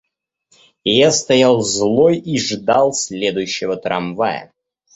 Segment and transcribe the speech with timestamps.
[0.83, 4.51] Я стоял злой и ждал следующего трамвая.